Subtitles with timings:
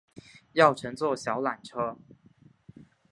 [0.53, 1.95] 要转乘小缆车